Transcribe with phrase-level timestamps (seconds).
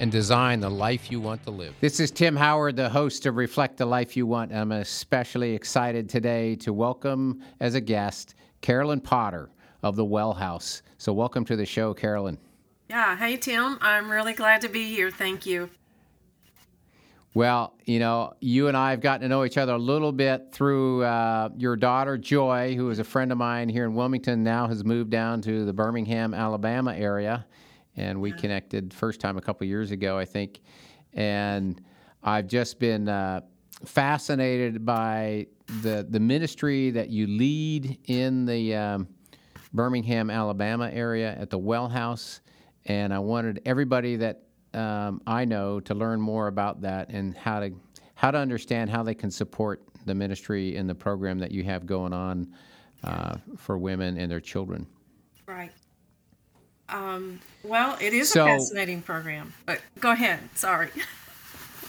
[0.00, 1.74] and design the life you want to live.
[1.80, 4.52] This is Tim Howard, the host of Reflect the Life You Want.
[4.52, 9.50] I'm especially excited today to welcome as a guest Carolyn Potter
[9.82, 10.82] of the Well House.
[10.98, 12.38] So, welcome to the show, Carolyn.
[12.88, 13.16] Yeah.
[13.16, 13.78] Hey, Tim.
[13.80, 15.10] I'm really glad to be here.
[15.10, 15.70] Thank you.
[17.34, 20.52] Well, you know, you and I have gotten to know each other a little bit
[20.52, 24.68] through uh, your daughter, Joy, who is a friend of mine here in Wilmington, now
[24.68, 27.46] has moved down to the Birmingham, Alabama area
[27.96, 30.60] and we connected first time a couple years ago, I think.
[31.12, 31.80] And
[32.22, 33.42] I've just been uh,
[33.84, 35.46] fascinated by
[35.82, 39.08] the the ministry that you lead in the um,
[39.72, 42.40] Birmingham, Alabama area at the Well House,
[42.86, 44.42] and I wanted everybody that
[44.74, 47.72] um, I know to learn more about that and how to
[48.14, 51.86] how to understand how they can support the ministry and the program that you have
[51.86, 52.52] going on
[53.04, 54.86] uh, for women and their children.
[55.46, 55.72] Right.
[56.92, 60.40] Um, well, it is so, a fascinating program, but go ahead.
[60.54, 60.90] Sorry.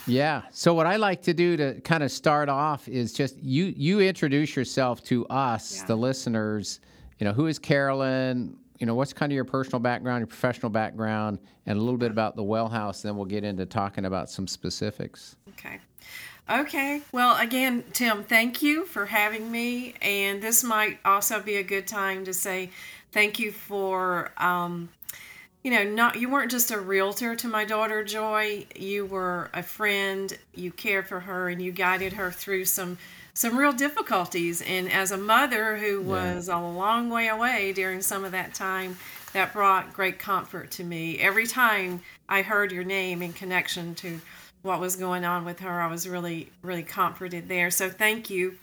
[0.05, 0.41] Yeah.
[0.51, 4.01] So what I like to do to kind of start off is just you you
[4.01, 5.85] introduce yourself to us, yeah.
[5.85, 6.79] the listeners.
[7.19, 8.57] You know, who is Carolyn?
[8.79, 12.11] You know, what's kind of your personal background, your professional background, and a little bit
[12.11, 13.01] about the Well House.
[13.01, 15.37] Then we'll get into talking about some specifics.
[15.49, 15.79] Okay.
[16.49, 17.01] Okay.
[17.13, 19.93] Well, again, Tim, thank you for having me.
[20.01, 22.71] And this might also be a good time to say
[23.13, 24.89] Thank you for, um,
[25.63, 28.65] you know, not you weren't just a realtor to my daughter Joy.
[28.75, 30.35] You were a friend.
[30.55, 32.97] You cared for her, and you guided her through some
[33.35, 34.63] some real difficulties.
[34.63, 36.59] And as a mother who was yeah.
[36.59, 38.97] a long way away during some of that time,
[39.33, 41.19] that brought great comfort to me.
[41.19, 44.21] Every time I heard your name in connection to
[44.63, 47.69] what was going on with her, I was really, really comforted there.
[47.69, 48.57] So thank you,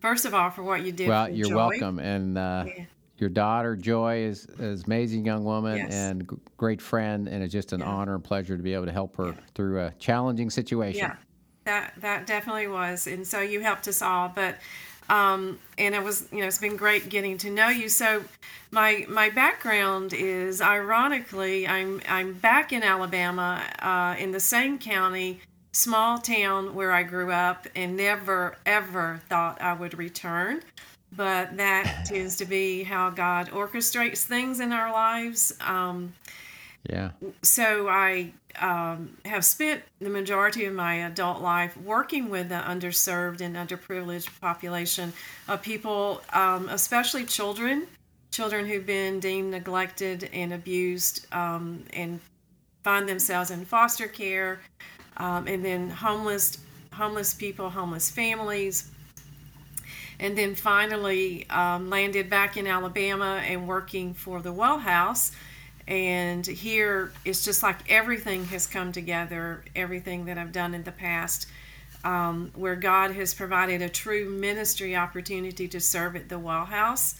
[0.00, 1.08] first of all, for what you did.
[1.08, 1.56] Well, you're Joy.
[1.56, 2.84] welcome, and uh, yeah
[3.20, 5.92] your daughter Joy is, is amazing young woman yes.
[5.92, 7.86] and g- great friend, and it's just an yeah.
[7.86, 9.34] honor and pleasure to be able to help her yeah.
[9.54, 11.00] through a challenging situation.
[11.00, 11.16] Yeah,
[11.64, 14.30] that that definitely was, and so you helped us all.
[14.34, 14.56] But
[15.08, 17.88] um, and it was you know it's been great getting to know you.
[17.88, 18.22] So
[18.70, 25.40] my my background is ironically I'm I'm back in Alabama uh, in the same county.
[25.72, 30.62] Small town where I grew up and never ever thought I would return
[31.12, 35.54] but that tends to be how God orchestrates things in our lives.
[35.60, 36.12] Um,
[36.88, 37.10] yeah.
[37.42, 43.40] So I um, have spent the majority of my adult life working with the underserved
[43.40, 45.12] and underprivileged population
[45.48, 47.86] of people, um, especially children,
[48.30, 52.20] children who've been deemed neglected and abused um, and
[52.84, 54.60] find themselves in foster care,
[55.16, 56.58] um, and then homeless,
[56.92, 58.90] homeless people, homeless families
[60.20, 65.32] and then finally um, landed back in Alabama and working for the Well House.
[65.86, 70.92] And here it's just like everything has come together, everything that I've done in the
[70.92, 71.48] past,
[72.04, 77.14] um, where God has provided a true ministry opportunity to serve at the Well House.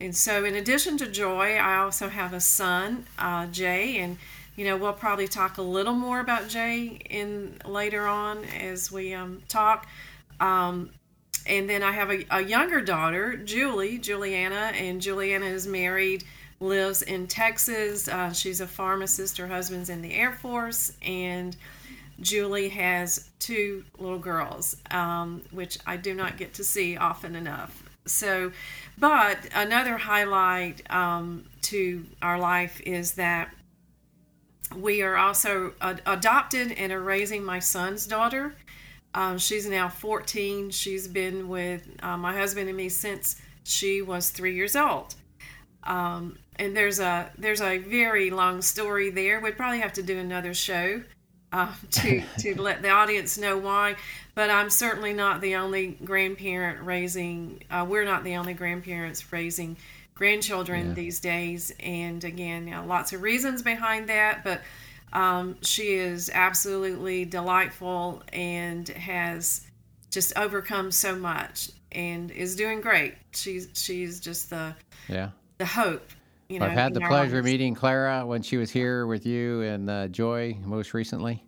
[0.00, 4.18] And so, in addition to Joy, I also have a son, uh, Jay, and
[4.56, 9.14] you know we'll probably talk a little more about Jay in later on as we
[9.14, 9.86] um, talk.
[10.40, 10.90] Um,
[11.46, 16.24] and then I have a, a younger daughter, Julie, Juliana, and Juliana is married,
[16.60, 18.08] lives in Texas.
[18.08, 19.38] Uh, she's a pharmacist.
[19.38, 21.56] Her husband's in the Air Force, and
[22.20, 27.82] Julie has two little girls, um, which I do not get to see often enough.
[28.06, 28.52] So,
[28.98, 33.52] but another highlight um, to our life is that
[34.76, 38.54] we are also ad- adopted and are raising my son's daughter.
[39.14, 40.70] Um, she's now 14.
[40.70, 45.14] She's been with uh, my husband and me since she was three years old.
[45.84, 49.40] Um, and there's a there's a very long story there.
[49.40, 51.02] We'd probably have to do another show
[51.52, 53.96] uh, to to let the audience know why.
[54.34, 57.62] But I'm certainly not the only grandparent raising.
[57.70, 59.76] Uh, we're not the only grandparents raising
[60.14, 60.94] grandchildren yeah.
[60.94, 61.72] these days.
[61.80, 64.60] And again, you know, lots of reasons behind that, but
[65.12, 69.66] um, she is absolutely delightful and has
[70.10, 73.14] just overcome so much and is doing great.
[73.32, 74.74] She's she's just the
[75.08, 76.10] yeah the hope.
[76.48, 79.62] You know, I've had the pleasure of meeting Clara when she was here with you
[79.62, 81.44] and uh, Joy most recently.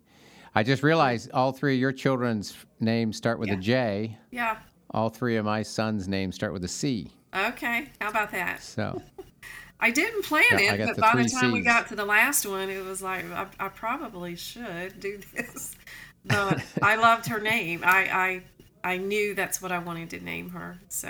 [0.55, 3.55] I just realized all three of your children's names start with Yeah.
[3.55, 4.17] a J.
[4.31, 4.57] Yeah.
[4.91, 7.11] All three of my sons' names start with a C.
[7.35, 7.89] Okay.
[7.99, 8.63] How about that?
[8.63, 8.99] So,
[9.79, 12.45] I didn't plan Yeah, it, but the by the time we got to the last
[12.45, 15.75] one, it was like I, I probably should do this.
[16.27, 17.81] But I loved her name.
[17.85, 18.41] I,
[18.83, 20.79] I I knew that's what I wanted to name her.
[20.89, 21.09] So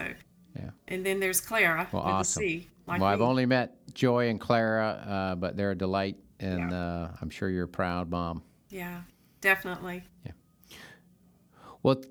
[0.55, 0.71] yeah.
[0.89, 2.41] and then there's Clara Well, with awesome.
[2.41, 2.67] C.
[2.85, 6.77] Like well, I've only met Joy and Clara, uh, but they're a delight, and Yeah.
[6.77, 8.43] uh, I'm sure you're a proud mom.
[8.69, 9.01] yeah,
[9.39, 10.03] definitely.
[10.25, 10.33] Yeah.
[11.83, 12.01] Well,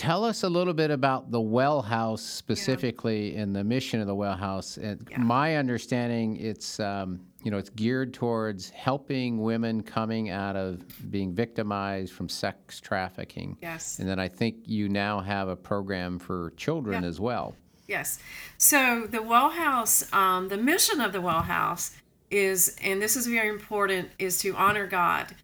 [0.00, 4.14] tell us a little bit about the Well House specifically and the mission of the
[4.14, 4.78] Well House.
[4.78, 5.18] And Yeah.
[5.18, 11.34] my understanding, it's um, you know it's geared towards helping women coming out of being
[11.34, 13.58] victimized from sex trafficking.
[13.60, 13.98] Yes.
[13.98, 17.08] And then I think you now have a program for children Yeah.
[17.08, 17.54] as well.
[17.86, 18.18] Yes.
[18.56, 21.94] So the Well House, um, the mission of the Well House
[22.30, 25.34] is, and this is very important, is to honor God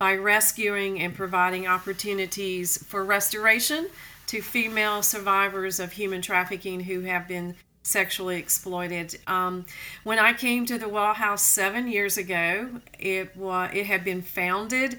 [0.00, 3.86] by rescuing and providing opportunities for restoration
[4.26, 9.18] to female survivors of human trafficking who have been sexually exploited.
[9.26, 9.66] Um,
[10.02, 14.22] when I came to the Well House seven years ago, it was it had been
[14.22, 14.98] founded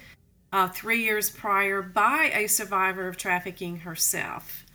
[0.53, 4.65] uh, three years prior by a survivor of trafficking herself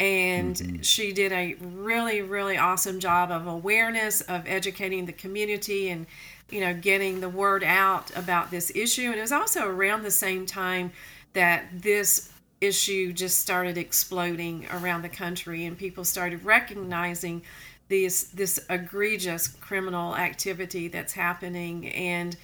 [0.00, 6.06] and she did a really really awesome job of awareness of educating the community and
[6.50, 9.06] you know getting the word out about this issue.
[9.06, 10.92] And it was also around the same time
[11.32, 12.30] that this
[12.60, 17.42] issue just started exploding around the country and people started recognizing
[17.88, 22.36] this this egregious criminal activity that's happening and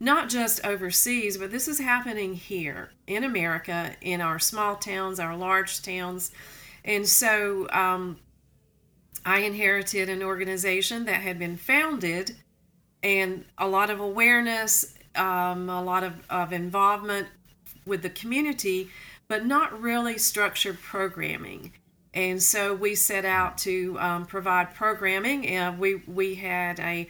[0.00, 5.36] not just overseas but this is happening here in America in our small towns our
[5.36, 6.30] large towns.
[6.84, 8.18] And so um,
[9.24, 12.36] I inherited an organization that had been founded
[13.04, 17.28] and a lot of awareness, um, a lot of, of involvement
[17.84, 18.88] with the community,
[19.28, 21.72] but not really structured programming.
[22.14, 27.06] And so we set out to um, provide programming, and we, we had a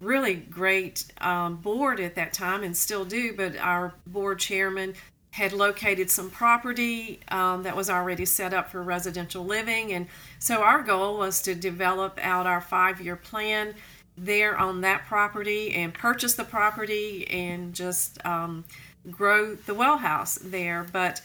[0.00, 4.94] really great um, board at that time and still do, but our board chairman
[5.30, 9.92] had located some property um, that was already set up for residential living.
[9.92, 10.06] And
[10.38, 13.74] so our goal was to develop out our five year plan
[14.16, 18.64] there on that property and purchase the property and just um,
[19.10, 20.86] grow the well house there.
[20.90, 21.20] But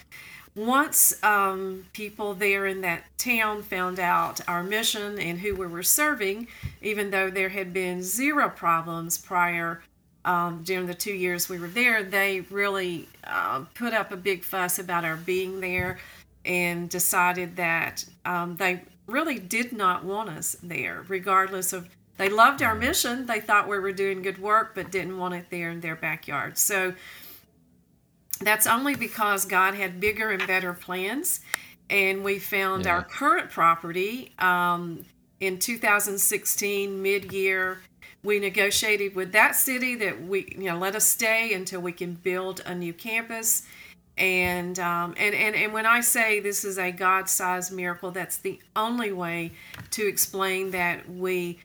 [0.55, 5.83] once um, people there in that town found out our mission and who we were
[5.83, 6.47] serving,
[6.81, 9.81] even though there had been zero problems prior
[10.25, 14.43] um, during the two years we were there, they really uh, put up a big
[14.43, 15.99] fuss about our being there
[16.43, 21.89] and decided that um, they really did not want us there, regardless of.
[22.19, 23.27] They loved our mission.
[23.27, 26.57] They thought we were doing good work, but didn't want it there in their backyard.
[26.57, 26.93] So
[28.41, 31.39] that's only because God had bigger and better plans.
[31.89, 32.95] And we found Yeah.
[32.95, 35.05] our current property um,
[35.39, 37.79] in 2016, mid year.
[38.21, 42.15] We negotiated with that city that we, you know, let us stay until we can
[42.15, 43.63] build a new campus.
[44.17, 48.35] And, um, and, and, and when I say this is a God sized miracle, that's
[48.35, 49.53] the only way
[49.91, 51.59] to explain that we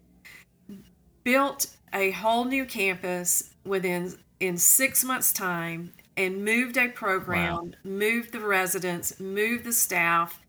[1.24, 8.32] built a whole new campus within in six months time and moved a program moved
[8.32, 10.40] the residents moved the staff.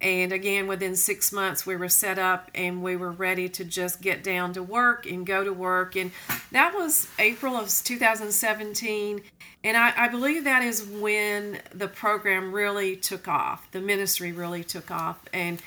[0.00, 4.00] And again within six months we were set up and we were ready to just
[4.00, 5.96] get down to work and go to work.
[5.96, 6.10] And
[6.52, 9.22] that was april of 2017
[9.64, 13.66] and I, I believe that is when the program really took off.
[13.72, 15.18] The ministry really took off.
[15.32, 15.60] And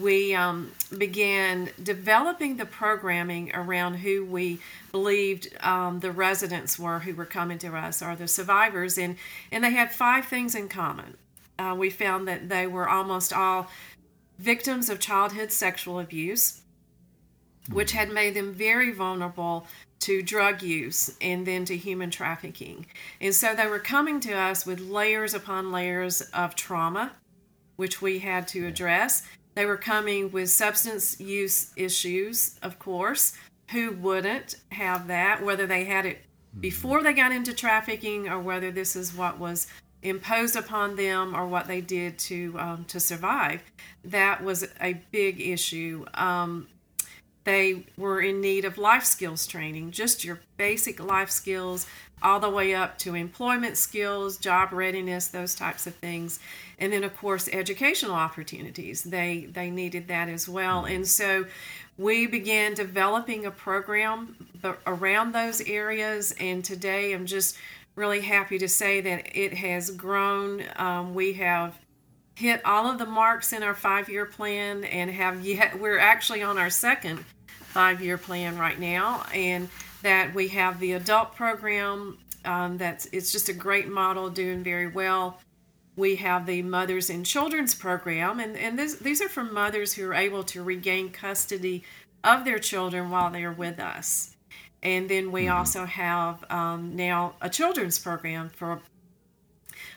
[0.00, 4.60] we um, began developing the programming around who we
[4.92, 9.16] believed um, the residents were who were coming to us or the survivors and
[9.50, 11.16] and they had five things in common.
[11.58, 13.68] Uh, we found that they were almost all
[14.38, 16.62] victims of childhood sexual abuse
[17.70, 19.66] which had made them very vulnerable
[20.00, 22.86] to drug use and then to human trafficking.
[23.20, 27.12] And so they were coming to us with layers upon layers of trauma
[27.78, 29.22] which we had to address
[29.58, 33.32] they were coming with substance use issues, of course.
[33.72, 36.18] Who wouldn't have that, whether they had it
[36.60, 39.66] before they got into trafficking or whether this is what was
[40.00, 43.60] imposed upon them or what they did to um, to survive?
[44.04, 46.06] That was a big issue.
[46.14, 46.68] Um,
[47.42, 51.84] they were in need of life skills training, just your basic life skills,
[52.22, 56.40] all the way up to employment skills, job readiness, those types of things.
[56.78, 59.02] And then, of course, educational opportunities.
[59.02, 60.84] They they needed that as well.
[60.84, 61.46] And so,
[61.96, 64.36] we began developing a program
[64.86, 66.32] around those areas.
[66.38, 67.56] And today, I'm just
[67.96, 70.62] really happy to say that it has grown.
[70.76, 71.76] Um, we have
[72.36, 76.40] hit all of the marks in our five year plan and have yet, we're actually
[76.40, 79.26] on our second five year plan right now.
[79.34, 79.68] And
[80.02, 84.86] that we have the adult program um, that's it's just a great model doing very
[84.86, 85.40] well.
[85.96, 90.08] We have the mothers and children's program and, and this, these are for mothers who
[90.08, 91.84] are able to regain custody
[92.22, 94.36] of their children while they're with us.
[94.82, 95.56] And then we mm-hmm.
[95.56, 98.80] also have um, now a children's program for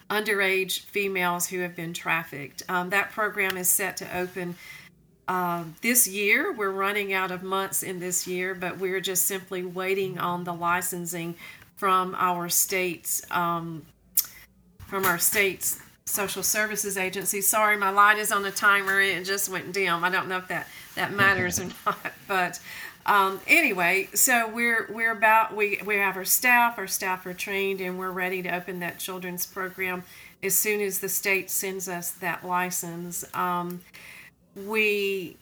[0.09, 2.63] underage females who have been trafficked.
[2.67, 4.55] Um, that program is set to open
[5.31, 6.51] um, this year.
[6.51, 10.53] We're running out of months in this year, but we're just simply waiting on the
[10.53, 11.35] licensing
[11.77, 13.85] from our state's um,
[14.87, 17.39] from our state's social services agency.
[17.39, 18.99] Sorry, my light is on a timer.
[18.99, 20.03] It just went dim.
[20.03, 22.59] I don't know if that that matters or not, but.
[23.03, 26.77] Um, anyway, so we're we're about we we have our staff.
[26.77, 30.03] Our staff are trained, and we're ready to open that children's program
[30.43, 33.25] as soon as the state sends us that license.
[33.33, 33.81] Um,
[34.55, 35.37] we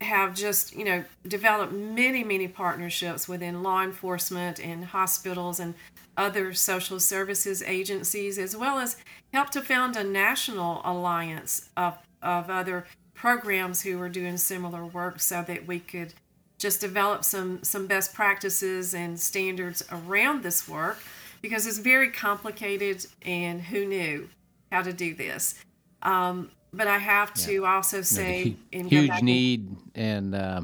[0.00, 5.74] have just you know developed many many partnerships within law enforcement and hospitals and
[6.16, 8.96] other social services agencies as well as
[9.32, 15.20] helped to found a national alliance of, of other programs who are doing similar work
[15.20, 16.12] so that we could
[16.58, 20.98] just develop some some best practices and standards around this work
[21.40, 24.28] because it's very complicated and who knew
[24.70, 25.56] how to do this.
[26.02, 27.74] Um, but I have to yeah.
[27.74, 30.62] also say, you know, huge need and uh,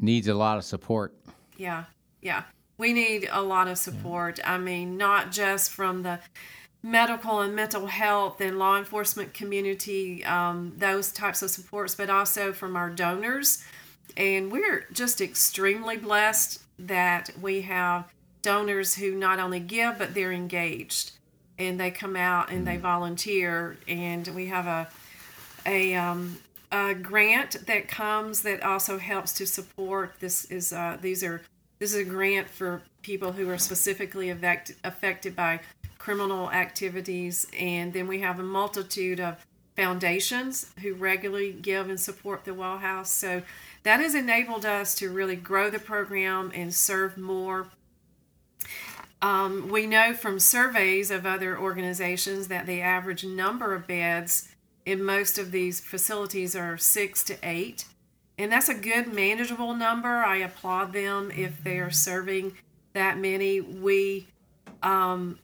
[0.00, 1.14] needs a lot of support.
[1.56, 1.84] Yeah,
[2.20, 2.42] yeah,
[2.76, 4.38] we need a lot of support.
[4.38, 4.54] Yeah.
[4.54, 6.20] I mean, not just from the
[6.82, 12.52] medical and mental health and law enforcement community, um, those types of supports, but also
[12.52, 13.64] from our donors.
[14.16, 20.32] And we're just extremely blessed that we have donors who not only give, but they're
[20.32, 21.17] engaged
[21.58, 22.80] and they come out and they mm.
[22.80, 24.88] volunteer and we have a
[25.66, 26.38] a, um,
[26.72, 31.42] a grant that comes that also helps to support this is uh, these are
[31.78, 35.60] this is a grant for people who are specifically affect, affected by
[35.98, 39.44] criminal activities and then we have a multitude of
[39.76, 43.42] foundations who regularly give and support the well house so
[43.82, 47.68] that has enabled us to really grow the program and serve more
[49.20, 54.48] um, we know from surveys of other organizations that the average number of beds
[54.86, 57.84] in most of these facilities are six to eight.
[58.38, 60.08] And that's a good, manageable number.
[60.08, 62.52] I applaud them if they are serving
[62.92, 63.60] that many.
[63.60, 64.28] We
[64.82, 65.40] um,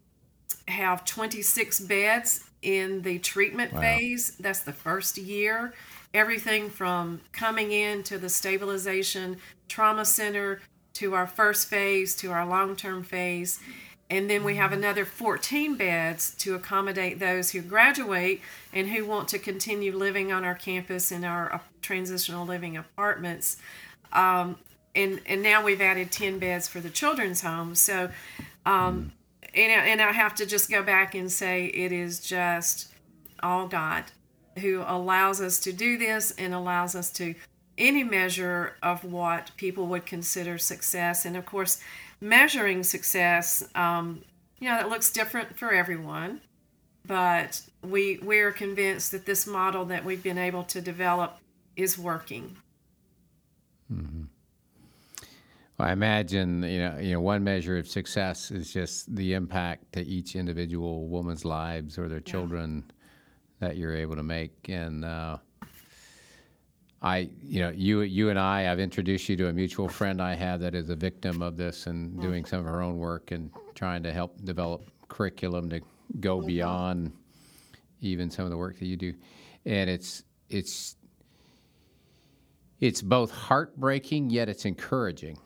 [0.68, 3.80] have 26 beds in the treatment wow.
[3.80, 4.36] phase.
[4.38, 5.74] That's the first year.
[6.14, 9.38] Everything from coming in to the stabilization
[9.68, 10.60] trauma center
[10.94, 13.60] to our first phase to our long term phase.
[14.10, 19.28] And then we have another 14 beds to accommodate those who graduate and who want
[19.28, 23.56] to continue living on our campus in our transitional living apartments.
[24.12, 24.56] Um,
[24.94, 27.74] and, and now we've added 10 beds for the children's home.
[27.74, 28.10] So,
[28.66, 29.12] um,
[29.54, 32.92] and, and I have to just go back and say it is just
[33.42, 34.04] all God
[34.58, 37.34] who allows us to do this and allows us to
[37.76, 41.24] any measure of what people would consider success.
[41.24, 41.80] And of course,
[42.20, 44.22] measuring success, um,
[44.60, 46.40] you know, that looks different for everyone.
[47.06, 51.38] But we we're convinced that this model that we've been able to develop
[51.76, 52.56] is working.
[53.92, 54.22] Mm-hmm.
[55.78, 59.92] Well, I imagine you know you know one measure of success is just the impact
[59.92, 63.68] to each individual woman's lives or their children yeah.
[63.68, 65.38] that you're able to make, and uh,
[67.04, 70.34] I, you know, you, you and I, I've introduced you to a mutual friend I
[70.34, 73.50] have that is a victim of this and doing some of her own work and
[73.74, 75.82] trying to help develop curriculum to
[76.20, 77.12] go beyond
[78.00, 79.12] even some of the work that you do,
[79.66, 80.96] and it's it's
[82.80, 85.38] it's both heartbreaking yet it's encouraging.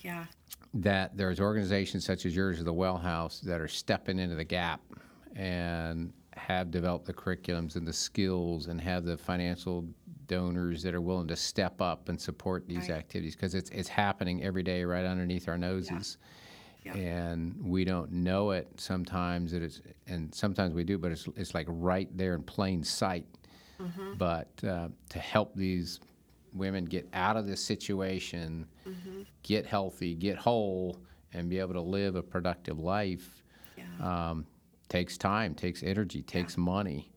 [0.00, 0.26] Yeah.
[0.74, 4.80] That there's organizations such as yours, the Well House, that are stepping into the gap
[5.36, 9.86] and have developed the curriculums and the skills and have the financial
[10.32, 12.92] donors that are willing to step up and support these right.
[12.92, 16.16] activities because it's it's happening every day right underneath our noses.
[16.84, 16.94] Yeah.
[16.94, 21.54] And we don't know it sometimes that it's and sometimes we do, but it's it's
[21.54, 23.26] like right there in plain sight.
[23.78, 24.14] Mm-hmm.
[24.16, 26.00] But uh, to help these
[26.54, 29.22] women get out of this situation, mm-hmm.
[29.42, 30.98] get healthy, get whole,
[31.34, 33.44] and be able to live a productive life,
[33.76, 34.30] yeah.
[34.30, 34.46] um,
[34.88, 36.64] takes time, takes energy, takes yeah.
[36.64, 37.12] money.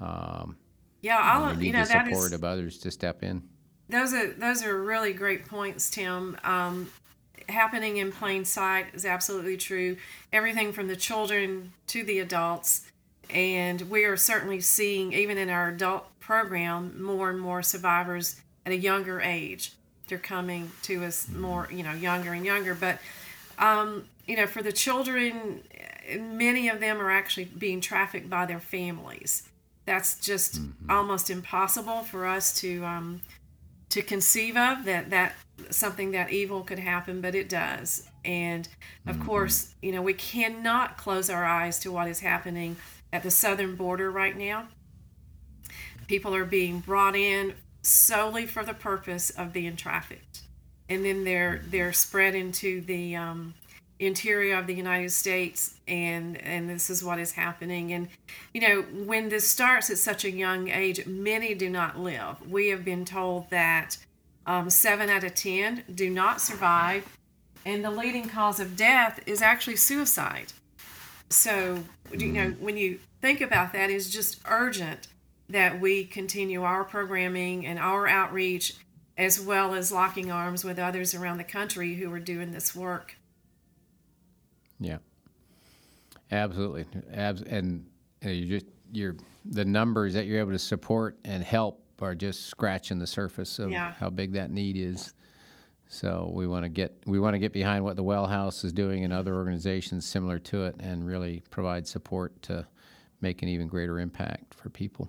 [0.00, 0.56] Um,
[1.00, 3.42] yeah, I'll you know the that support is, of others to step in.
[3.88, 6.36] Those are those are really great points, Tim.
[6.44, 6.90] Um,
[7.48, 9.96] happening in plain sight is absolutely true.
[10.32, 12.82] Everything from the children to the adults.
[13.30, 18.72] And we are certainly seeing, even in our adult program, more and more survivors at
[18.72, 19.72] a younger age.
[20.08, 22.74] They're coming to us more, you know, younger and younger.
[22.74, 22.98] But,
[23.58, 25.60] um, you know, for the children,
[26.18, 29.42] many of them are actually being trafficked by their families.
[29.88, 30.90] That's just mm-hmm.
[30.90, 33.22] almost impossible for us to um,
[33.88, 35.32] to conceive of that that
[35.70, 38.06] something that evil could happen, but it does.
[38.22, 38.68] And
[39.06, 39.24] of mm-hmm.
[39.24, 42.76] course, you know, we cannot close our eyes to what is happening
[43.14, 44.68] at the southern border right now.
[46.06, 50.42] People are being brought in solely for the purpose of being trafficked,
[50.90, 53.54] and then they're they're spread into the um,
[53.98, 57.92] interior of the United States, and and this is what is happening.
[57.92, 58.08] And
[58.54, 62.36] you know, when this starts at such a young age, many do not live.
[62.48, 63.96] We have been told that
[64.46, 67.16] um, seven out of ten do not survive,
[67.64, 70.52] and the leading cause of death is actually suicide.
[71.30, 75.08] So you know, when you think about that, it's just urgent
[75.48, 78.74] that we continue our programming and our outreach
[79.16, 83.16] as well as locking arms with others around the country who are doing this work.
[84.80, 84.98] Yeah,
[86.30, 86.86] absolutely.
[87.12, 87.84] Abs- and
[88.22, 92.14] you, know, you just you're the numbers that you're able to support and help are
[92.14, 93.92] just scratching the surface of yeah.
[93.98, 95.14] how big that need is.
[95.88, 98.72] So we want to get we want to get behind what the Well House is
[98.72, 102.66] doing and other organizations similar to it, and really provide support to
[103.20, 105.08] make an even greater impact for people.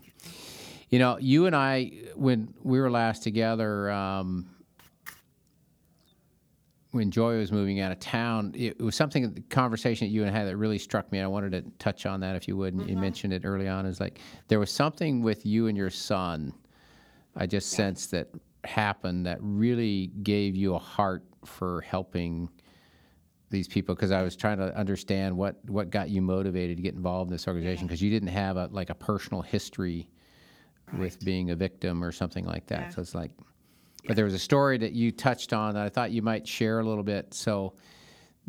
[0.90, 4.50] You know, you and I, when we were last together, um,
[6.91, 10.36] when Joy was moving out of town, it, was something the conversation that you and
[10.36, 11.19] I had that really struck me.
[11.19, 12.75] And I wanted to touch on that if you would.
[12.75, 12.89] Mm-hmm.
[12.89, 13.86] You mentioned it early on.
[13.86, 16.53] Is like there was something with you and your son.
[17.36, 17.77] I just yeah.
[17.77, 18.29] sensed that
[18.63, 22.50] happened that really gave you a heart for helping
[23.51, 26.96] these people because I was trying to understand what what got you motivated to get
[26.96, 30.10] involved in this organization because you didn't have a like a personal history
[30.91, 31.00] right.
[31.00, 32.82] with being a victim or something like that.
[32.82, 32.89] Yeah.
[32.89, 33.32] So it's like
[34.06, 36.80] but there was a story that you touched on that I thought you might share
[36.80, 37.34] a little bit.
[37.34, 37.74] So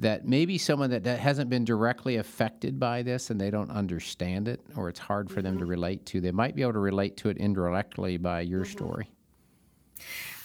[0.00, 4.48] that maybe someone that, that hasn't been directly affected by this and they don't understand
[4.48, 5.70] it or it's hard for them to mm-hmm.
[5.70, 8.72] relate to, they might be able to relate to it indirectly by your mm-hmm.
[8.72, 9.10] story.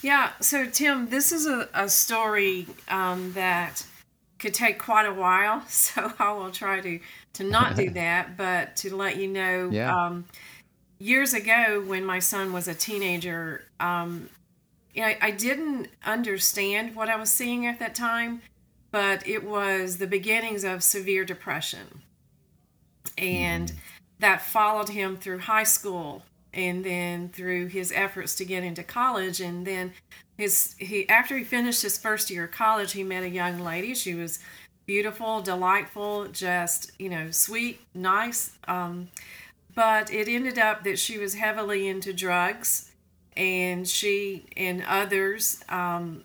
[0.02, 3.86] Yeah, so Tim, this is a, a story um, that
[4.39, 7.00] could take quite a while, so I will try to,
[7.34, 9.70] to not do that, but to let you know.
[9.72, 9.96] Yeah.
[9.96, 10.26] Um,
[11.00, 14.30] years ago, when my son was a teenager, um,
[14.95, 18.41] you know, I didn't understand what I was seeing at that time,
[18.91, 22.01] but it was the beginnings of severe depression.
[23.17, 23.75] And mm.
[24.19, 29.41] that followed him through high school and then through his efforts to get into college
[29.41, 29.91] and then
[30.38, 33.93] his he after he finished his first year of college he met a young lady
[33.93, 34.39] she was
[34.86, 39.10] beautiful delightful just you know sweet nice um,
[39.73, 42.91] but it ended up that she was heavily into drugs
[43.38, 46.24] and she and others, um,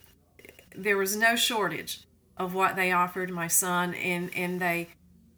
[0.74, 2.02] there was no shortage
[2.36, 4.88] of what they offered my son, and, and they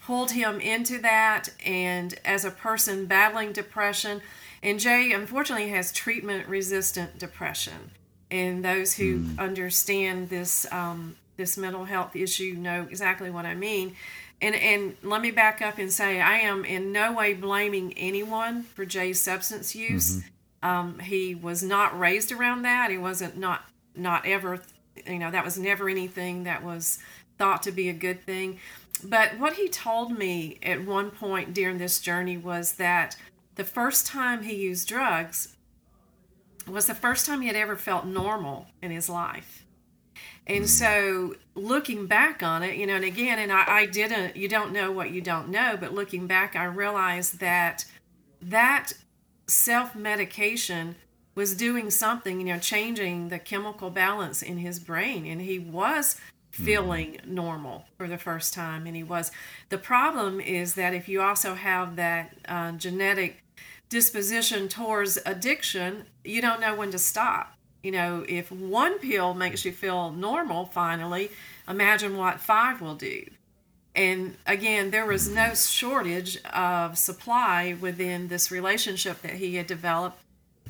[0.05, 1.49] pulled him into that.
[1.65, 4.21] And as a person battling depression,
[4.63, 7.91] and Jay unfortunately has treatment resistant depression.
[8.31, 9.39] And those who mm.
[9.39, 13.97] understand this um, this mental health issue know exactly what I mean.
[14.41, 18.63] And and let me back up and say I am in no way blaming anyone
[18.63, 20.17] for Jay's substance use.
[20.17, 20.29] Mm-hmm.
[20.63, 22.91] Um, he was not raised around that.
[22.91, 24.61] He wasn't not not ever,
[25.07, 26.99] you know, that was never anything that was
[27.39, 28.59] thought to be a good thing.
[29.05, 33.17] But what he told me at one point during this journey was that
[33.57, 35.57] the first time he used drugs
[36.67, 39.67] was the first time he had ever felt normal in his life.
[40.47, 44.49] And so looking back on it, you know, and again, and I, I didn't, you
[44.49, 47.85] don't know what you don't know, but looking back, I realized that
[48.41, 48.93] that
[49.47, 50.97] self medication
[51.35, 55.27] was doing something, you know, changing the chemical balance in his brain.
[55.27, 57.35] And he was feeling mm-hmm.
[57.35, 58.87] normal for the first time.
[58.87, 59.31] And he was.
[59.71, 63.43] The problem is that if you also have that uh, genetic
[63.89, 67.55] disposition towards addiction, you don't know when to stop.
[67.83, 71.31] You know, if one pill makes you feel normal finally,
[71.69, 73.25] imagine what five will do.
[73.95, 80.19] And again, there was no shortage of supply within this relationship that he had developed.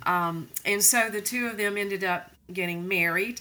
[0.04, 3.40] Um, and so the two of them ended up getting married.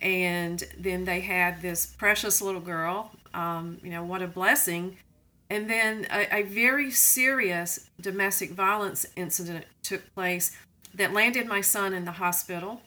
[0.00, 3.12] And then they had this precious little girl.
[3.34, 4.96] Um, you know, what a blessing.
[5.50, 10.56] And then a, a very serious domestic violence incident took place
[10.94, 12.80] that landed my son in the hospital.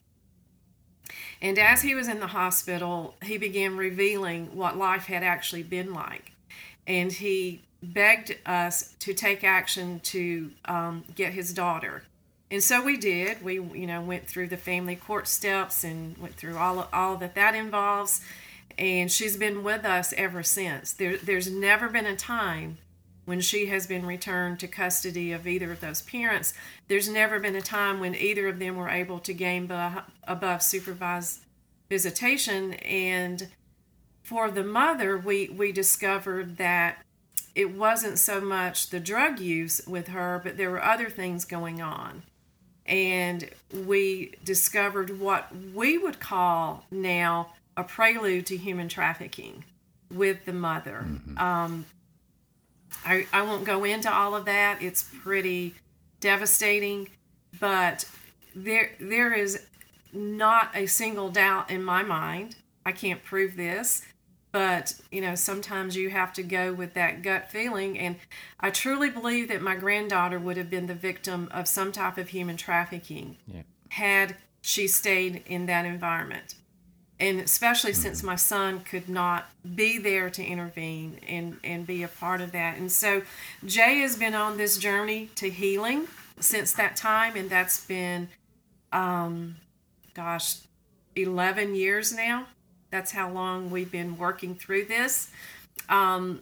[1.43, 5.93] And as he was in the hospital, he began revealing what life had actually been
[5.93, 6.31] like.
[6.87, 12.03] And he begged us to take action to um, get his daughter.
[12.49, 13.43] And so we did.
[13.43, 17.35] We, you know, went through the family court steps and went through all all that
[17.35, 18.21] that involves.
[18.77, 20.93] And she's been with us ever since.
[20.93, 22.77] There, there's never been a time
[23.25, 26.53] when she has been returned to custody of either of those parents.
[26.87, 29.71] There's never been a time when either of them were able to gain
[30.27, 31.41] above supervised
[31.89, 32.73] visitation.
[32.73, 33.47] And
[34.23, 37.03] for the mother, we, we discovered that
[37.55, 41.81] it wasn't so much the drug use with her, but there were other things going
[41.81, 42.23] on.
[42.85, 43.49] And
[43.85, 49.63] we discovered what we would call now a prelude to human trafficking
[50.11, 51.05] with the mother.
[51.07, 51.37] Mm-hmm.
[51.37, 51.85] Um,
[53.05, 54.81] I, I won't go into all of that.
[54.81, 55.75] It's pretty
[56.19, 57.09] devastating,
[57.59, 58.05] but
[58.55, 59.65] there there is
[60.13, 62.55] not a single doubt in my mind.
[62.85, 64.03] I can't prove this,
[64.51, 68.15] but you know, sometimes you have to go with that gut feeling and
[68.59, 72.29] I truly believe that my granddaughter would have been the victim of some type of
[72.29, 73.63] human trafficking yeah.
[73.89, 76.55] had she stayed in that environment
[77.23, 78.01] and especially mm-hmm.
[78.01, 82.51] since my son could not be there to intervene and, and be a part of
[82.51, 82.77] that.
[82.77, 83.21] And so
[83.65, 86.07] Jay has been on this journey to healing
[86.41, 88.27] since that time, and that's been,
[88.91, 89.55] um,
[90.13, 90.57] gosh,
[91.15, 92.47] 11 years now.
[92.91, 95.29] That's how long we've been working through this.
[95.87, 96.41] Um,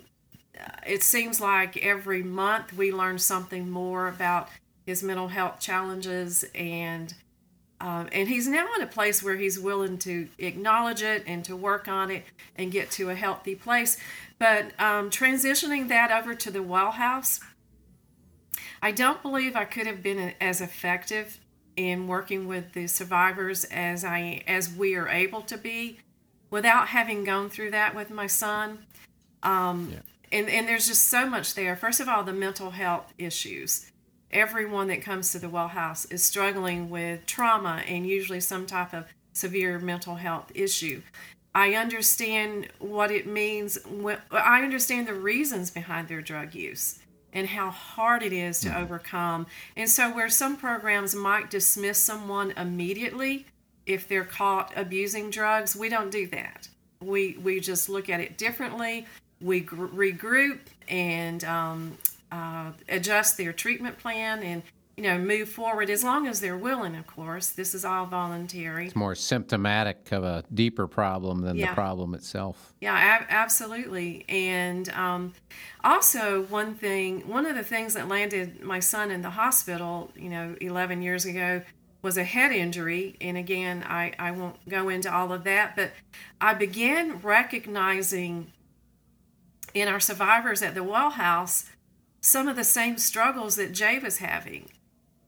[0.86, 4.50] it seems like every month we learn something more about
[4.88, 7.14] his mental health challenges and
[7.82, 11.56] um, and he's now in a place where he's willing to acknowledge it and to
[11.56, 12.24] work on it
[12.56, 13.98] and get to a healthy place.
[14.38, 17.40] But um, transitioning that over to the well house,
[18.84, 21.40] I don't believe I could have been as effective
[21.76, 26.00] in working with the survivors as I as we are able to be
[26.52, 28.86] without having gone through that with my son.
[29.42, 30.38] Um, yeah.
[30.38, 31.76] and, and there's just so much there.
[31.76, 33.91] First of all, the mental health issues
[34.32, 38.94] everyone that comes to the well house is struggling with trauma and usually some type
[38.94, 41.02] of severe mental health issue.
[41.54, 43.78] I understand what it means.
[44.32, 47.00] I understand the reasons behind their drug use
[47.34, 48.84] and how hard it is to mm-hmm.
[48.84, 49.48] overcome.
[49.76, 53.46] And so, where some programs might dismiss someone immediately
[53.86, 56.68] if they're caught abusing drugs, we don't do that.
[57.02, 59.06] We we just look at it differently.
[59.42, 61.98] We gr- regroup and um,
[62.32, 64.64] uh, adjust their treatment plan and
[64.98, 67.50] you know move forward as long as they're willing of course.
[67.50, 68.88] This is all voluntary.
[68.88, 71.70] It's more symptomatic of a deeper problem than yeah.
[71.70, 72.74] the problem itself.
[72.82, 74.26] Yeah ab- absolutely.
[74.30, 75.34] And um,
[75.84, 80.30] also one thing one of the things that landed my son in the hospital you
[80.30, 81.62] know 11 years ago
[82.02, 83.16] was a head injury.
[83.22, 85.92] And again i, I won't go into all of that but
[86.40, 88.52] i began recognizing
[89.74, 91.66] in our survivors at the well house
[92.22, 94.70] some of the same struggles that Jay was having.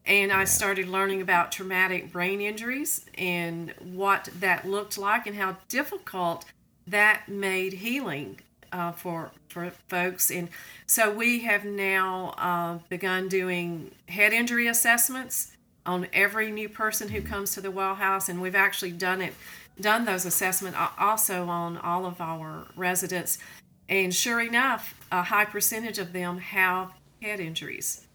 [0.06, 5.56] And I started learning about traumatic brain injuries and what that looked like and how
[5.68, 6.44] difficult
[6.86, 8.38] that made healing
[8.70, 10.30] uh, for for folks.
[10.30, 10.48] And
[10.86, 15.52] so we have now uh, begun doing head injury assessments
[15.86, 19.34] on every new person who comes to the well house, and we've actually done it
[19.80, 23.38] done those assessments also on all of our residents.
[23.88, 28.06] And sure enough, a high percentage of them have head injuries.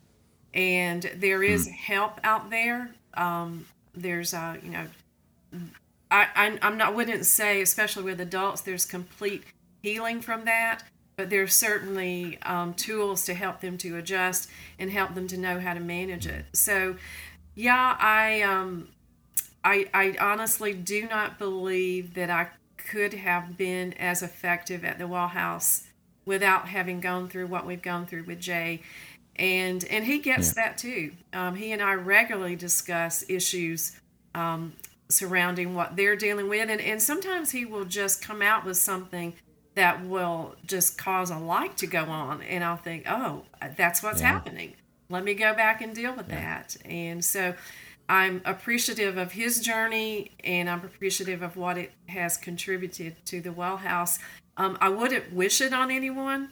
[0.54, 1.72] And there is mm.
[1.72, 2.90] help out there.
[3.14, 4.88] Um, there's, uh, you know,
[6.10, 9.44] I, I, I'm not, wouldn't say, especially with adults, there's complete
[9.84, 10.84] healing from that,
[11.16, 15.60] but there's certainly um, tools to help them to adjust and help them to know
[15.60, 16.46] how to manage it.
[16.54, 16.96] So,
[17.56, 18.90] yeah, I, um,
[19.64, 22.48] I, I honestly do not believe that I
[22.90, 25.84] could have been as effective at the Well House
[26.26, 28.82] without having gone through what we've gone through with Jay.
[29.36, 30.64] And and he gets yeah.
[30.64, 31.12] that too.
[31.32, 34.00] Um, he and I regularly discuss issues
[34.36, 34.74] um,
[35.08, 39.34] surrounding what they're dealing with, and, and sometimes he will just come out with something
[39.76, 43.44] that will just cause a light to go on, and I'll think, oh,
[43.78, 44.34] that's what's yeah.
[44.34, 44.74] happening.
[45.10, 46.36] Let me go back and deal with yeah.
[46.36, 46.78] that.
[46.86, 47.56] And so
[48.10, 53.52] I'm appreciative of his journey and I'm appreciative of what it has contributed to the
[53.52, 54.18] well house.
[54.58, 56.50] Um, I wouldn't wish it on anyone.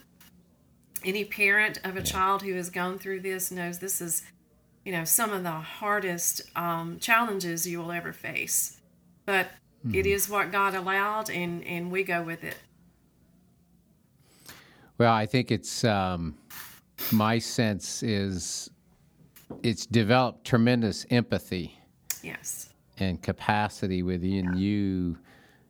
[1.04, 4.22] Any parent of a child who has gone through this knows this is,
[4.84, 8.80] you know, some of the hardest um, challenges you will ever face.
[9.26, 9.46] But
[9.84, 9.96] mm-hmm.
[9.96, 12.56] it is what God allowed, and and we go with it.
[14.96, 16.36] Well, I think it's um,
[17.12, 18.70] my sense is
[19.62, 21.74] it's developed tremendous empathy.
[22.22, 22.70] Yes.
[23.00, 25.16] and capacity within you,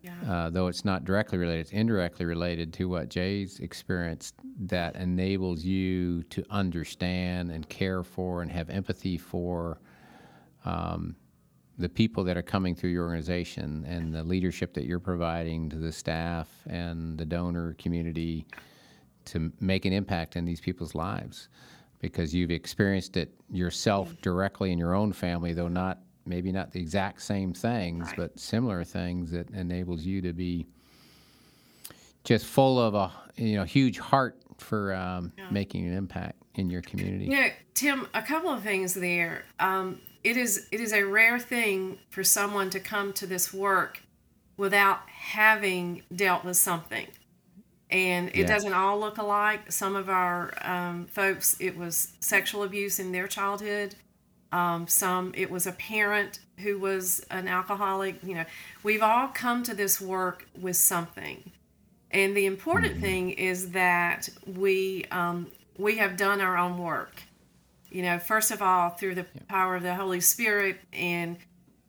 [0.01, 0.14] Yeah.
[0.27, 5.62] uh, though it's not directly related, it's indirectly related to what Jay's experienced that enables
[5.62, 9.79] you to understand and care for and have empathy for
[10.64, 11.17] um,
[11.77, 15.77] the people that are coming through your organization and the leadership that you're providing to
[15.77, 18.47] the staff and the donor community
[19.27, 21.49] to make an impact in these people's lives
[22.00, 26.80] because you've experienced it yourself directly in your own family though not maybe not the
[26.80, 28.16] exact same things Right.
[28.16, 30.66] but similar things that enables you to be
[32.24, 36.82] just full of a you know huge heart for um, making an impact in your
[36.82, 39.44] community You know, Tim, a couple of things there.
[39.61, 44.02] Um, it is it is a rare thing for someone to come to this work
[44.56, 47.06] without having dealt with something,
[47.90, 48.46] and it Yeah.
[48.46, 49.70] doesn't all look alike.
[49.72, 53.94] Some of our um, folks, it was sexual abuse in their childhood.
[54.51, 58.22] Um, some it was a parent who was an alcoholic.
[58.22, 58.44] You know,
[58.83, 61.51] we've all come to this work with something.
[62.11, 67.22] And the important thing is that we um, we have done our own work.
[67.90, 71.37] You know, first of all, through the power of the Holy Spirit and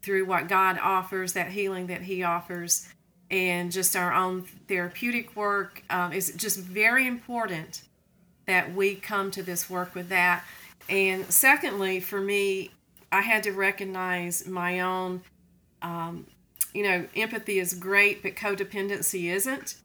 [0.01, 2.87] through what God offers, that healing that He offers,
[3.31, 7.83] and just our own therapeutic work um, is just very important
[8.47, 10.43] that we come to this work with that.
[10.89, 12.71] And secondly, for me,
[13.11, 15.21] I had to recognize my own,
[15.81, 16.25] um,
[16.73, 19.75] you know, empathy is great, but codependency isn't.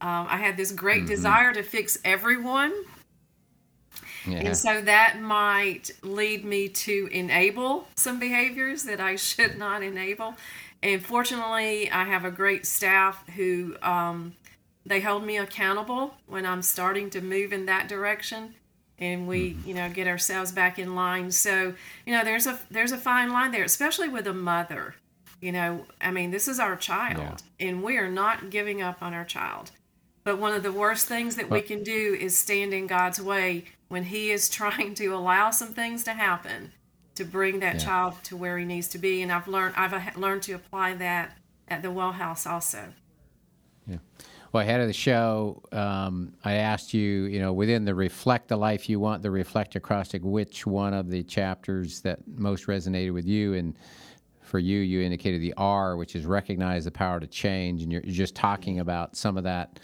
[0.00, 2.72] Um, I had this great desire to fix everyone.
[4.26, 9.82] yeah And so that might lead me to enable some behaviors that I should not
[9.82, 10.34] enable.
[10.82, 14.34] And fortunately, I have a great staff who um,
[14.84, 18.54] they hold me accountable when I'm starting to move in that direction,
[18.98, 21.30] and we, you know, get ourselves back in line.
[21.30, 24.96] So, you know, there's a there's a fine line there, especially with a mother.
[25.40, 29.14] You know, I mean, this is our child, and we are not giving up on
[29.14, 29.70] our child.
[30.24, 33.64] But one of the worst things that we can do is stand in God's way
[33.88, 36.72] when He is trying to allow some things to happen
[37.14, 37.84] to bring that Yeah.
[37.84, 39.22] child to where he needs to be.
[39.22, 41.36] And I've learned I've uh, learned to apply that
[41.68, 42.92] at the well house also.
[43.86, 43.98] Yeah.
[44.52, 48.56] Well, ahead of the show, um, I asked you, you know, within the reflect the
[48.56, 53.24] life you want, the reflect acrostic, which one of the chapters that most resonated with
[53.24, 53.54] you?
[53.54, 53.76] And
[54.42, 58.02] for you, you indicated the R, which is recognize the power to change, and you're,
[58.02, 59.80] you're just talking about some of that,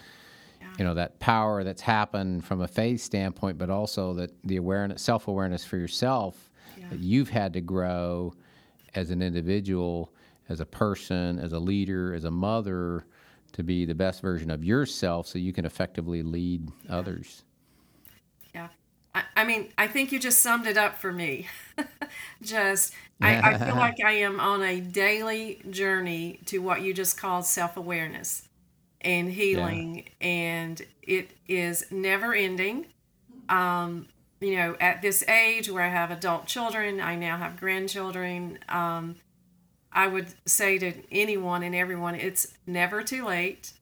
[0.78, 5.00] you know, that power that's happened from a faith standpoint, but also that the awareness,
[5.00, 6.47] self awareness for yourself
[6.90, 8.34] that you've had to grow
[8.94, 10.12] as an individual,
[10.48, 13.04] as a person, as a leader, as a mother,
[13.52, 17.44] to be the best version of yourself so you can effectively lead others.
[18.54, 18.68] Yeah.
[19.14, 21.48] I, I mean, I think you just summed it up for me.
[22.42, 27.18] just, I, I feel like I am on a daily journey to what you just
[27.18, 28.48] called self awareness
[29.00, 32.86] and healing, and it is never ending.
[33.48, 34.08] Um,
[34.40, 38.58] you know, at this age where I have adult children, I now have grandchildren.
[38.68, 39.16] Um,
[39.92, 43.72] I would say to anyone and everyone, it's never too late.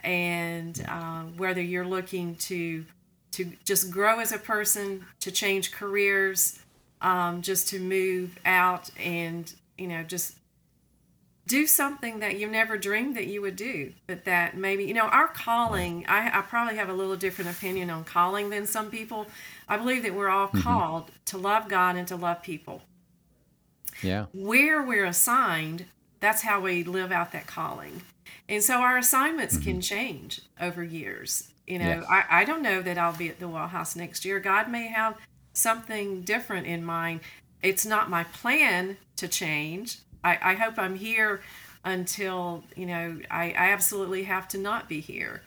[0.00, 2.84] And um, whether you're looking to
[3.32, 6.58] to just grow as a person, to change careers,
[7.00, 10.36] um, just to move out and you know just
[11.46, 15.06] do something that you never dreamed that you would do, but that maybe you know
[15.06, 16.04] our calling.
[16.08, 19.26] I, I probably have a little different opinion on calling than some people.
[19.70, 20.60] I believe that we're all mm-hmm.
[20.60, 22.82] called to love God and to love people
[24.02, 24.26] Yeah.
[24.34, 25.86] where we're assigned,
[26.18, 28.02] that's how we live out that calling.
[28.48, 29.80] And so our assignments can mm-hmm.
[29.80, 31.48] change over years.
[31.68, 32.04] You know, Yes.
[32.10, 34.40] I, I don't know that I'll be at the Well House next year.
[34.40, 35.16] God may have
[35.52, 37.20] something different in mind.
[37.62, 39.98] It's not my plan to change.
[40.24, 41.42] I, I hope I'm here
[41.84, 45.42] until, you know, I, I absolutely have to not be here.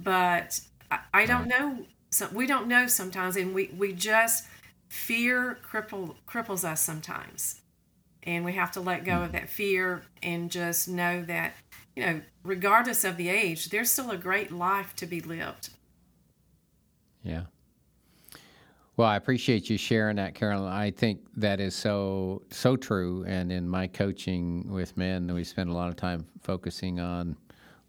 [0.00, 0.60] But
[0.90, 1.86] I, I don't know.
[2.10, 4.44] So we don't know sometimes, and we, we just
[4.88, 7.60] fear cripple, cripples us sometimes
[8.28, 11.54] and we have to let go of that fear and just know that
[11.96, 15.70] you know regardless of the age there's still a great life to be lived
[17.22, 17.42] Yeah.
[18.96, 20.72] Well, I appreciate you sharing that, Carolyn.
[20.72, 23.24] I think that is so so true.
[23.28, 27.36] And in my coaching with men, we spend a lot of time focusing on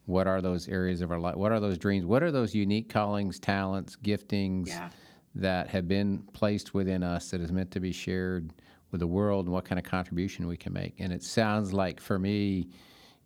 [0.10, 2.90] what are those areas of our life, what are those dreams, what are those unique
[2.90, 4.90] callings, talents, giftings Yeah.
[5.36, 8.52] that have been placed within us that is meant to be shared
[8.92, 10.96] with the world, and what kind of contribution we can make.
[11.00, 12.70] And it sounds like for me,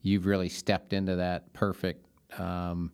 [0.02, 2.06] you've really stepped into that perfect.
[2.38, 2.92] Um,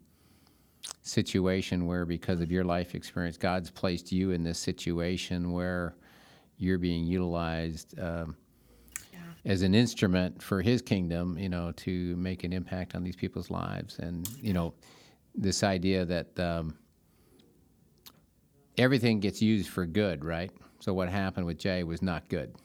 [1.02, 5.96] situation where because of your life experience god's placed you in this situation where
[6.58, 8.36] you're being utilized um,
[9.50, 13.50] as an instrument for His kingdom, you know, to make an impact on these people's
[13.50, 14.74] lives, and you know,
[15.34, 16.78] this idea that um,
[18.78, 20.52] everything gets used for good, right?
[20.80, 22.56] So what happened with Jay was not good.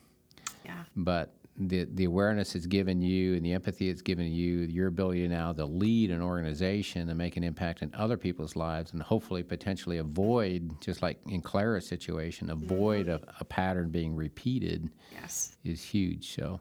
[0.64, 0.84] Yeah.
[0.94, 5.26] But the the awareness it's given you and the empathy it's given you, your ability
[5.28, 9.42] now to lead an organization and make an impact in other people's lives, and hopefully
[9.42, 15.56] potentially avoid, just like in Clara's situation, avoid a, a pattern being repeated Yes.
[15.64, 16.34] is huge.
[16.34, 16.60] So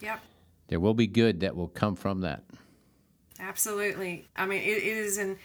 [0.00, 0.20] Yep.
[0.68, 2.42] there will be good that will come from that.
[3.38, 4.26] Absolutely.
[4.36, 5.38] I mean, it, it is an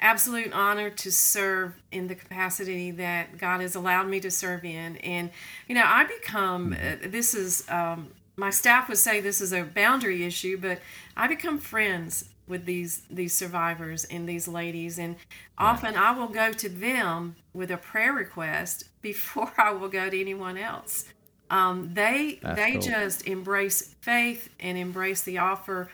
[0.00, 4.96] absolute honor to serve in the capacity that God has allowed me to serve in.
[4.98, 5.30] And,
[5.66, 9.62] you know, I become, uh, this is, um, my staff would say this is a
[9.62, 10.80] boundary issue, but
[11.16, 15.16] I become friends with these these survivors and these ladies and
[15.58, 20.18] often I will go to them with a prayer request before I will go to
[20.18, 21.04] anyone else.
[21.50, 22.80] Um, they That's they cool.
[22.80, 25.90] just embrace faith and embrace the offer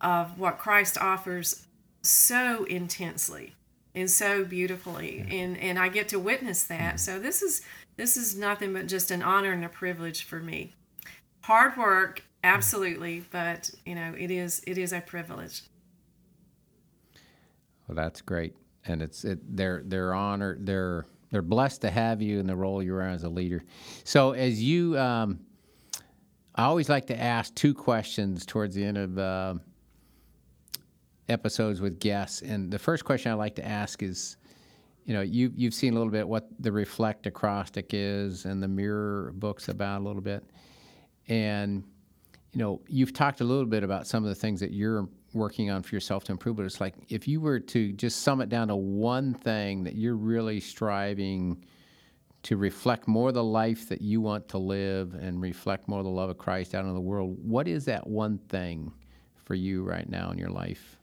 [0.00, 1.66] of what Christ offers
[2.02, 3.54] so intensely
[3.94, 5.24] and so beautifully.
[5.24, 5.32] Mm-hmm.
[5.32, 6.94] And and I get to witness that.
[6.94, 6.96] Mm-hmm.
[6.98, 7.62] So this is
[7.96, 10.72] this is nothing but just an honor and a privilege for me.
[11.42, 12.54] Hard work mm-hmm.
[12.54, 15.62] absolutely but you know it is it is a privilege.
[17.88, 18.54] Well, that's great,
[18.86, 22.82] and it's it, they're they're honored they're they're blessed to have you in the role
[22.82, 23.64] you're in as a leader.
[24.04, 25.40] So as you, um,
[26.54, 29.54] I always like to ask two questions towards the end of uh,
[31.28, 34.36] episodes with guests, and the first question I like to ask is.
[35.04, 38.68] You know, you you've seen a little bit what the reflect acrostic is, and the
[38.68, 40.44] mirror books about a little bit,
[41.26, 41.82] and
[42.52, 45.70] you know, you've talked a little bit about some of the things that you're working
[45.70, 48.48] on for yourself to improve, but it's like if you were to just sum it
[48.48, 51.64] down to one thing that you're really striving
[52.44, 56.28] to reflect more the life that you want to live and reflect more the love
[56.28, 58.92] of Christ out in the world, what is that one thing
[59.44, 60.98] for you right now in your life?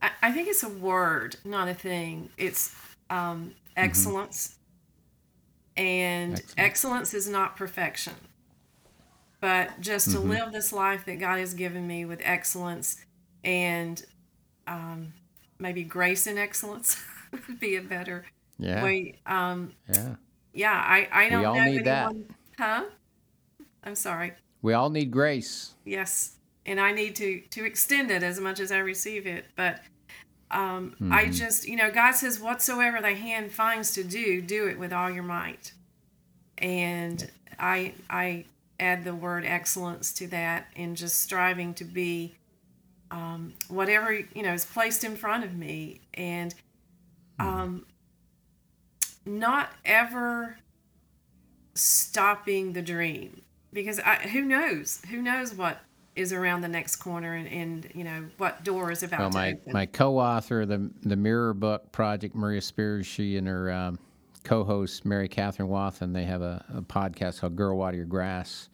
[0.00, 2.74] I, I think it's a word not a thing it's
[3.10, 4.56] um, excellence
[5.76, 6.54] and Excellent.
[6.58, 8.14] excellence is not perfection
[9.40, 12.96] but just to live this life that god has given me with excellence
[13.44, 14.04] and
[14.66, 15.12] um,
[15.58, 17.00] maybe grace and excellence
[17.32, 18.24] would be a better
[18.58, 20.14] Yeah, way um, yeah.
[20.52, 22.14] yeah i, I don't all know need that.
[22.58, 22.84] huh?
[23.84, 24.32] I'm sorry.
[24.62, 25.74] We all need grace.
[25.84, 26.32] yes
[26.64, 29.80] and i need to to extend it as much as i receive it but
[30.50, 34.78] um, i just you know god says whatsoever thy hand finds to do do it
[34.78, 35.72] with all your might.
[36.58, 38.44] And i i
[38.78, 42.34] add the word excellence to that and just striving to be
[43.10, 46.00] um, whatever you know is placed in front of me.
[46.14, 46.54] And
[47.38, 47.86] um,
[49.24, 50.56] not ever
[51.74, 55.02] stopping the dream because I, who knows?
[55.10, 55.80] Who knows what
[56.14, 59.36] is around the next corner and, and you know what door is about Well, to
[59.36, 59.72] my, open.
[59.72, 63.98] my co-author, the the Mirror Book Project, Maria Spears, she and her um,
[64.46, 68.68] co-host Mary Catherine Wathen, they have a, a podcast called "Girl Water Your Grass,"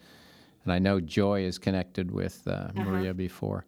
[0.65, 3.65] and I know Joy is connected with uh, Maria before,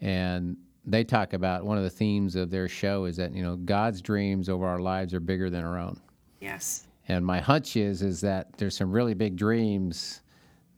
[0.00, 3.56] and they talk about one of the themes of their show is that you know
[3.56, 6.00] God's dreams over our lives are bigger than our own.
[6.40, 10.22] yes And my hunch is is that there's some really big dreams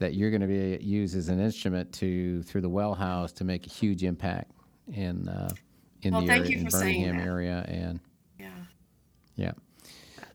[0.00, 3.44] that you're going to be used as an instrument to through the well house to
[3.44, 4.50] make a huge impact
[4.92, 5.48] in uh,
[6.02, 7.26] in Well, the thank area, you in for saying Birmingham that.
[7.26, 8.00] area and
[8.38, 8.48] yeah
[9.36, 9.52] yeah.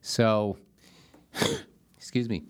[0.00, 0.56] So
[1.96, 2.44] excuse me.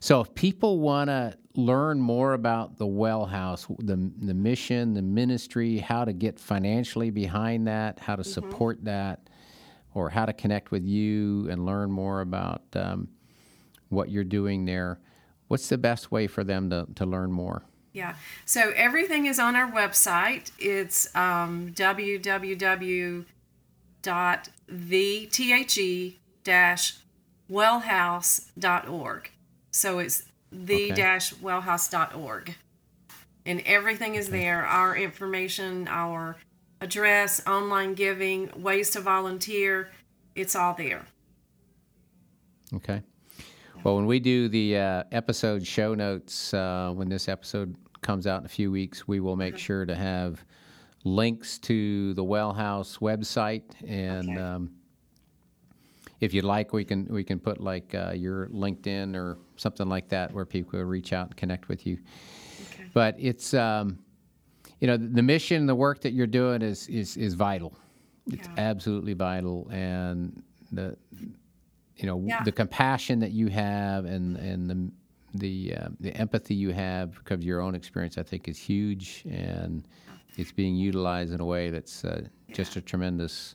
[0.00, 5.02] So if people want to learn more about the well house, the the mission, the
[5.02, 9.28] ministry, how to get financially behind that, how to support that,
[9.94, 13.08] or how to connect with you and learn more about um,
[13.88, 15.00] what you're doing there,
[15.48, 17.64] what's the best way for them to, to learn more?
[17.92, 18.14] Yeah.
[18.44, 20.52] So everything is on our website.
[20.58, 23.24] It's um, www.the
[24.02, 24.46] dash
[26.44, 29.30] wellhouse.org.
[29.70, 32.54] So it's the dash wellhouse.org.
[33.46, 36.36] And everything is there our information, our
[36.80, 39.90] address, online giving, ways to volunteer.
[40.34, 41.06] It's all there.
[42.74, 43.02] Okay.
[43.82, 48.40] Well, when we do the uh, episode show notes, uh, when this episode comes out
[48.40, 50.44] in a few weeks, we will make sure to have
[51.04, 54.38] links to the Well House website, and Okay.
[54.38, 54.70] um,
[56.20, 60.08] if you'd like, we can we can put like uh, your LinkedIn or something like
[60.10, 61.98] that, where people will reach out and connect with you.
[62.72, 62.84] Okay.
[62.92, 63.98] But it's um,
[64.80, 67.76] you know the mission, the work that you're doing is is is vital.
[68.30, 68.70] It's Yeah.
[68.70, 70.42] absolutely vital, and
[70.72, 70.96] the
[71.96, 72.42] you know Yeah.
[72.44, 74.92] the compassion that you have and and the
[75.34, 79.24] the uh, the empathy you have because of your own experience, I think, is huge,
[79.30, 79.86] and
[80.36, 83.54] it's being utilized in a way that's uh, just a tremendous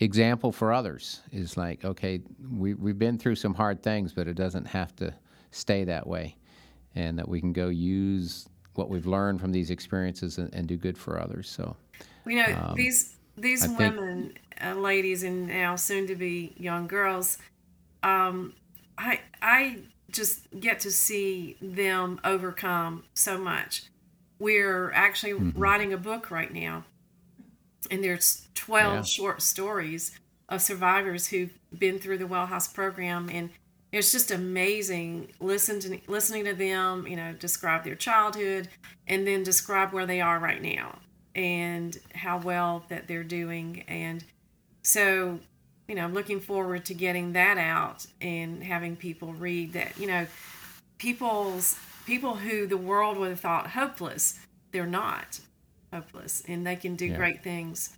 [0.00, 1.20] example for others.
[1.32, 2.20] Is like, okay,
[2.50, 5.14] we we've been through some hard things, but it doesn't have to
[5.50, 6.36] stay that way,
[6.94, 10.76] and that we can go use what we've learned from these experiences and, and do
[10.76, 11.48] good for others.
[11.48, 11.76] So,
[12.26, 16.54] you know, um, these these I women, think, uh, ladies, and now soon to be
[16.56, 17.38] young girls,
[18.02, 18.54] um,
[18.98, 19.78] I I
[20.10, 23.84] just get to see them overcome so much.
[24.38, 25.58] We're actually mm-hmm.
[25.58, 26.84] writing a book right now,
[27.90, 29.02] and there's 12 yeah.
[29.02, 30.18] short stories
[30.48, 33.50] of survivors who've been through the Well House program, and
[33.92, 38.68] it's just amazing listening to, listening to them, you know, describe their childhood,
[39.06, 40.98] and then describe where they are right now
[41.34, 44.24] and how well that they're doing, and
[44.82, 45.40] so
[45.88, 50.06] you know, I'm looking forward to getting that out and having people read that, you
[50.06, 50.26] know,
[50.98, 54.38] people's people who the world would have thought hopeless,
[54.72, 55.40] they're not
[55.94, 57.16] hopeless and they can do yeah.
[57.16, 57.96] great things.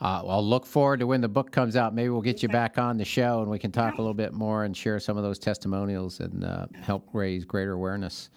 [0.00, 1.94] Uh, well, I'll look forward to when the book comes out.
[1.94, 4.32] Maybe we'll get you back on the show and we can talk a little bit
[4.32, 8.30] more and share some of those testimonials and uh, help raise greater awareness.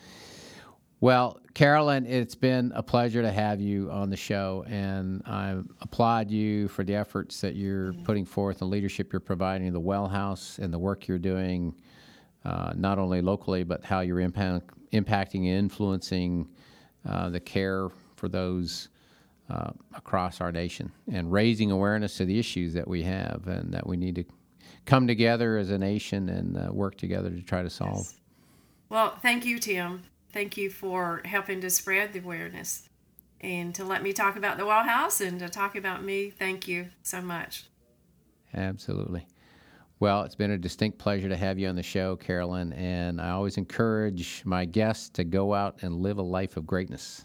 [0.99, 6.31] Well, Carolyn, it's been a pleasure to have you on the show, and I applaud
[6.31, 8.03] you for the efforts that you're mm-hmm.
[8.03, 11.75] putting forth and leadership you're providing the Well House and the work you're doing,
[12.45, 16.47] uh, not only locally, but how you're impact, impacting and influencing
[17.07, 18.89] uh, the care for those
[19.49, 23.85] uh, across our nation and raising awareness to the issues that we have and that
[23.85, 24.23] we need to
[24.85, 27.97] come together as a nation and uh, work together to try to solve.
[27.97, 28.15] Yes.
[28.89, 32.89] Well, thank you, Tim thank you for helping to spread the awareness
[33.39, 36.31] and to let me talk about the Well House and to talk about me.
[36.31, 37.65] Thank you so much.
[38.53, 39.27] Absolutely.
[40.03, 43.29] Well, it's been a distinct pleasure to have you on the show, Carolyn, and I
[43.29, 47.23] always encourage my guests to go out and live a life of greatness.